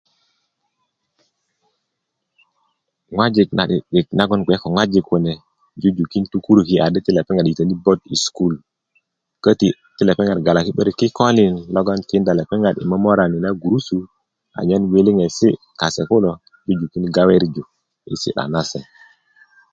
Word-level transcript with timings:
ŋwajik 3.13 3.49
na'dik'dik 3.57 4.07
nagon 4.17 4.41
bge 4.43 4.55
ko 4.61 4.67
ŋwajik 4.75 5.05
jujukin 5.81 6.23
tukuruki 6.31 6.75
adi 6.85 6.99
ti 7.05 7.11
lepeŋ 7.17 7.37
yitoni 7.45 7.75
bot 7.83 7.99
i 8.13 8.15
sukulu 8.23 8.57
köti 9.43 9.67
ti 9.95 10.03
lepeŋa 10.07 10.33
galaki 10.47 10.71
'börik 10.73 10.97
kikölin 10.99 11.53
logon 11.75 11.99
tinda 12.09 12.31
lepeŋ 12.39 12.59
i 12.83 12.85
momrani 12.89 13.37
na 13.41 13.49
gurusu 13.61 13.97
anyen 14.59 14.83
gwiliŋesi 14.89 15.49
kase 15.79 16.01
kulo 16.09 16.31
jujukin 16.65 17.05
gawerju 17.15 17.63
i 18.11 18.13
si'da 18.21 18.43
na 18.53 18.61
se 18.71 18.79